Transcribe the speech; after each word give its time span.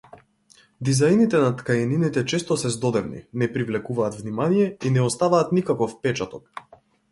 Дизајните 0.87 1.41
на 1.43 1.51
ткаенините 1.59 2.23
често 2.33 2.57
се 2.63 2.71
здодевни, 2.77 3.21
не 3.43 3.49
привлекуваат 3.59 4.19
внимание, 4.25 4.73
и 4.91 4.95
не 4.99 5.07
оставаат 5.11 5.57
никаков 5.61 5.97
впечаток. 5.97 6.69